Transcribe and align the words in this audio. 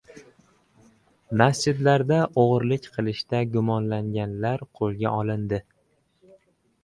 Masjidlarda 1.41 2.17
o‘g‘irlik 2.43 2.87
qilishda 2.97 3.41
gumonlanganlar 3.55 4.63
qo‘lga 4.79 5.11
olindi 5.19 5.61